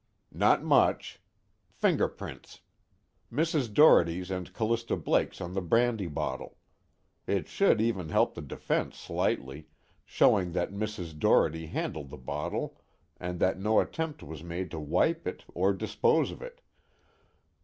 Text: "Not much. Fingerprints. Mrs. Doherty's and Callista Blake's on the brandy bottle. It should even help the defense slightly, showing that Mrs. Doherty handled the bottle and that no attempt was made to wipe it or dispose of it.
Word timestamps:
"Not 0.33 0.63
much. 0.63 1.21
Fingerprints. 1.69 2.61
Mrs. 3.31 3.71
Doherty's 3.71 4.31
and 4.31 4.51
Callista 4.51 4.95
Blake's 4.97 5.39
on 5.39 5.53
the 5.53 5.61
brandy 5.61 6.07
bottle. 6.07 6.57
It 7.27 7.47
should 7.47 7.79
even 7.79 8.09
help 8.09 8.33
the 8.33 8.41
defense 8.41 8.97
slightly, 8.97 9.67
showing 10.03 10.53
that 10.53 10.71
Mrs. 10.73 11.19
Doherty 11.19 11.67
handled 11.67 12.09
the 12.09 12.17
bottle 12.17 12.81
and 13.19 13.39
that 13.41 13.59
no 13.59 13.79
attempt 13.79 14.23
was 14.23 14.43
made 14.43 14.71
to 14.71 14.79
wipe 14.79 15.27
it 15.27 15.45
or 15.53 15.71
dispose 15.71 16.31
of 16.31 16.41
it. 16.41 16.61